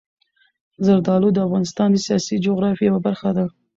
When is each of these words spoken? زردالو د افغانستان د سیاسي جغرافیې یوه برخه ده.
زردالو 0.85 1.29
د 1.33 1.37
افغانستان 1.47 1.89
د 1.91 1.97
سیاسي 2.05 2.35
جغرافیې 2.45 2.85
یوه 2.89 2.99
برخه 3.07 3.29
ده. 3.37 3.45